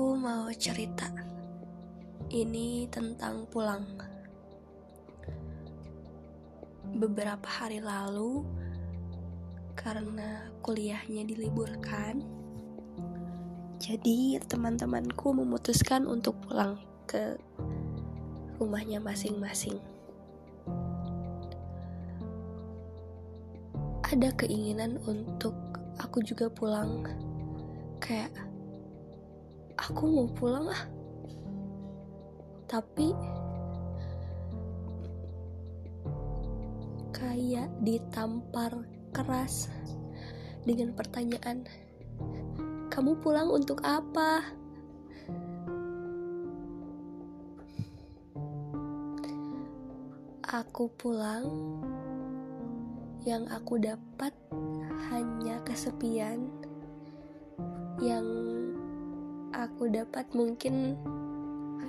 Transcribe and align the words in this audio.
Aku 0.00 0.16
mau 0.16 0.48
cerita. 0.56 1.12
Ini 2.32 2.88
tentang 2.88 3.44
pulang. 3.52 3.84
Beberapa 6.96 7.44
hari 7.44 7.84
lalu, 7.84 8.40
karena 9.76 10.48
kuliahnya 10.64 11.28
diliburkan, 11.28 12.24
jadi 13.76 14.40
teman-temanku 14.48 15.36
memutuskan 15.36 16.08
untuk 16.08 16.32
pulang 16.48 16.80
ke 17.04 17.36
rumahnya 18.56 19.04
masing-masing. 19.04 19.76
Ada 24.08 24.32
keinginan 24.32 24.96
untuk 25.04 25.52
aku 26.00 26.24
juga 26.24 26.48
pulang, 26.48 27.04
kayak 28.00 28.48
aku 29.80 30.02
mau 30.04 30.28
pulang 30.28 30.68
ah. 30.68 30.84
Tapi 32.68 33.16
kayak 37.16 37.72
ditampar 37.80 38.72
keras 39.10 39.72
dengan 40.68 40.92
pertanyaan 40.92 41.64
kamu 42.92 43.16
pulang 43.24 43.48
untuk 43.48 43.80
apa? 43.80 44.44
Aku 50.50 50.90
pulang 50.98 51.46
yang 53.22 53.46
aku 53.46 53.78
dapat 53.78 54.34
hanya 55.14 55.62
kesepian 55.62 56.50
yang 58.02 58.26
aku 59.54 59.90
dapat 59.90 60.30
mungkin 60.34 60.94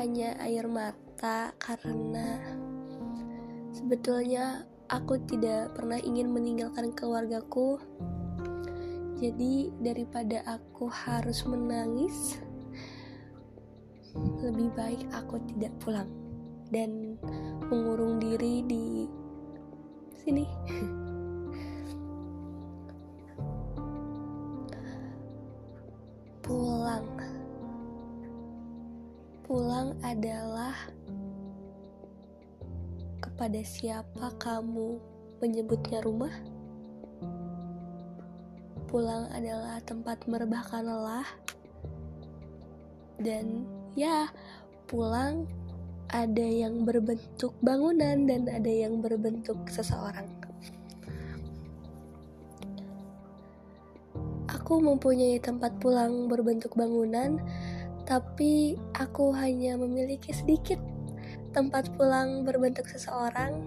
hanya 0.00 0.36
air 0.40 0.64
mata 0.64 1.52
karena 1.60 2.40
sebetulnya 3.74 4.64
aku 4.88 5.20
tidak 5.28 5.76
pernah 5.76 6.00
ingin 6.00 6.32
meninggalkan 6.32 6.90
keluargaku. 6.96 7.78
Jadi 9.20 9.68
daripada 9.84 10.40
aku 10.48 10.88
harus 10.88 11.44
menangis, 11.44 12.40
lebih 14.40 14.72
baik 14.72 15.04
aku 15.12 15.36
tidak 15.52 15.76
pulang 15.84 16.08
dan 16.72 17.20
mengurung 17.68 18.16
diri 18.16 18.64
di 18.64 19.04
sini. 20.16 20.48
pulang 29.50 29.98
adalah 30.06 30.78
kepada 33.18 33.58
siapa 33.66 34.30
kamu 34.38 35.02
menyebutnya 35.42 36.06
rumah? 36.06 36.30
Pulang 38.86 39.26
adalah 39.34 39.82
tempat 39.82 40.22
merebahkan 40.30 40.86
lelah, 40.86 41.26
dan 43.18 43.66
ya, 43.98 44.30
pulang 44.86 45.50
ada 46.14 46.46
yang 46.46 46.86
berbentuk 46.86 47.50
bangunan 47.58 48.30
dan 48.30 48.46
ada 48.46 48.70
yang 48.70 49.02
berbentuk 49.02 49.58
seseorang. 49.66 50.30
Aku 54.46 54.78
mempunyai 54.78 55.42
tempat 55.42 55.74
pulang 55.82 56.30
berbentuk 56.30 56.78
bangunan 56.78 57.42
tapi 58.04 58.78
aku 58.96 59.32
hanya 59.34 59.76
memiliki 59.76 60.32
sedikit 60.34 60.78
tempat 61.50 61.90
pulang 61.98 62.46
berbentuk 62.46 62.86
seseorang 62.86 63.66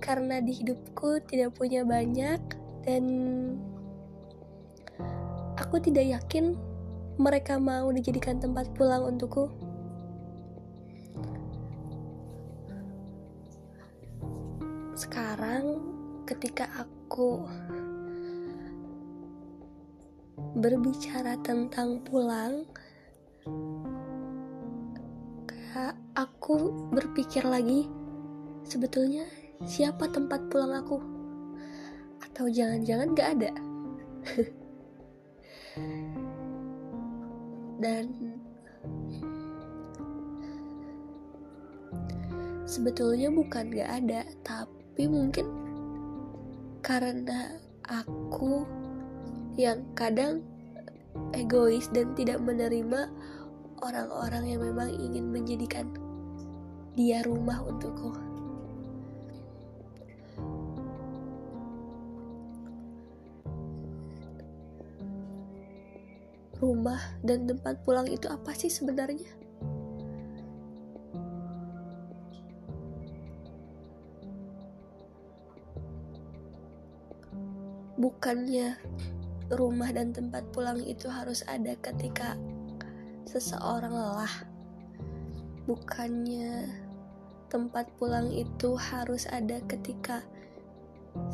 karena 0.00 0.40
di 0.40 0.52
hidupku 0.52 1.20
tidak 1.28 1.56
punya 1.56 1.84
banyak 1.84 2.40
dan 2.84 3.04
aku 5.56 5.80
tidak 5.82 6.06
yakin 6.20 6.54
mereka 7.16 7.56
mau 7.56 7.88
dijadikan 7.92 8.36
tempat 8.36 8.68
pulang 8.76 9.08
untukku. 9.08 9.48
Sekarang 14.96 15.80
ketika 16.28 16.68
aku 16.76 17.40
berbicara 20.56 21.36
tentang 21.40 22.00
pulang, 22.04 22.64
kayak 25.76 25.92
aku 26.16 26.72
berpikir 26.88 27.44
lagi. 27.44 27.84
Sebetulnya 28.64 29.28
siapa 29.68 30.08
tempat 30.08 30.48
pulang 30.48 30.72
aku? 30.72 30.96
Atau 32.24 32.48
jangan-jangan 32.48 33.12
gak 33.12 33.36
ada? 33.36 33.52
Dan 37.84 38.08
sebetulnya 42.64 43.28
bukan 43.28 43.68
gak 43.68 44.00
ada 44.00 44.24
tapi 44.40 45.04
mungkin 45.04 45.44
karena 46.80 47.52
aku 47.84 48.64
yang 49.60 49.84
kadang 49.92 50.40
egois 51.36 51.92
dan 51.92 52.16
tidak 52.16 52.40
menerima 52.40 53.12
orang-orang 53.84 54.44
yang 54.56 54.60
memang 54.64 54.88
ingin 54.88 55.28
menjadikan 55.28 55.90
dia 56.96 57.20
rumah 57.24 57.60
untukku. 57.60 58.08
Rumah 66.56 67.20
dan 67.20 67.44
tempat 67.44 67.84
pulang 67.84 68.08
itu 68.08 68.32
apa 68.32 68.56
sih 68.56 68.72
sebenarnya? 68.72 69.28
Bukannya 78.00 78.80
rumah 79.52 79.92
dan 79.92 80.16
tempat 80.16 80.48
pulang 80.50 80.80
itu 80.80 81.12
harus 81.12 81.44
ada 81.44 81.76
ketika 81.84 82.40
seseorang 83.26 83.92
lelah. 83.92 84.34
Bukannya 85.66 86.70
tempat 87.50 87.90
pulang 87.98 88.30
itu 88.30 88.78
harus 88.78 89.26
ada 89.26 89.58
ketika 89.66 90.22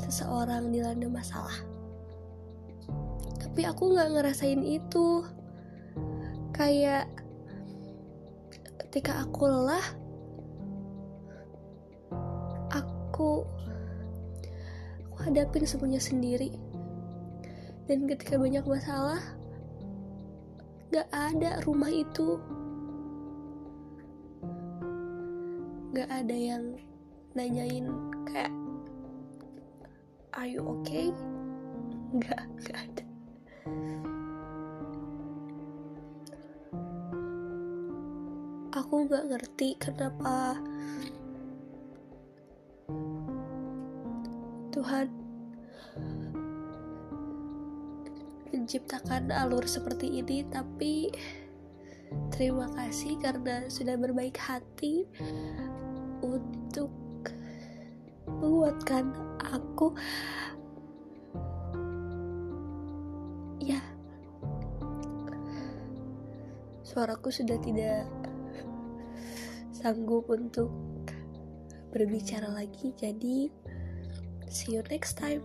seseorang 0.00 0.72
dilanda 0.72 1.06
masalah. 1.06 1.54
Tapi 3.38 3.68
aku 3.68 3.92
gak 3.94 4.12
ngerasain 4.16 4.64
itu. 4.64 5.22
Kayak 6.52 7.08
ketika 8.88 9.24
aku 9.24 9.48
lelah, 9.48 9.86
aku 12.72 13.44
aku 15.12 15.28
hadapin 15.28 15.68
semuanya 15.68 16.00
sendiri 16.00 16.50
dan 17.84 18.08
ketika 18.08 18.40
banyak 18.40 18.64
masalah 18.64 19.20
gak 20.92 21.08
ada 21.08 21.56
rumah 21.64 21.88
itu. 21.88 22.36
Gak 25.96 26.08
ada 26.08 26.36
yang 26.36 26.76
nanyain 27.32 27.88
kayak 28.28 28.52
are 30.36 30.44
you 30.44 30.60
okay? 30.60 31.08
Gak 32.20 32.44
gak 32.68 32.76
ada. 32.76 33.04
Aku 38.76 39.08
gak 39.08 39.32
ngerti 39.32 39.80
kenapa 39.80 40.60
Tuhan 44.76 45.08
menciptakan 48.62 49.34
alur 49.34 49.66
seperti 49.66 50.22
ini 50.22 50.46
tapi 50.46 51.10
terima 52.30 52.70
kasih 52.78 53.18
karena 53.18 53.66
sudah 53.66 53.98
berbaik 53.98 54.38
hati 54.38 55.02
untuk 56.22 56.94
menguatkan 58.30 59.10
aku 59.42 59.90
ya 63.58 63.82
suaraku 66.86 67.34
sudah 67.34 67.58
tidak 67.58 68.06
sanggup 69.74 70.30
untuk 70.30 70.70
berbicara 71.90 72.48
lagi. 72.54 72.94
Jadi 72.94 73.50
see 74.48 74.78
you 74.78 74.84
next 74.86 75.18
time 75.18 75.42